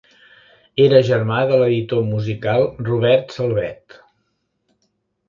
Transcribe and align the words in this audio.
Era 0.85 1.01
germà 1.09 1.41
de 1.51 1.59
l'editor 1.63 2.01
musical 2.07 2.65
Robert 2.87 3.37
Salvet. 3.37 3.99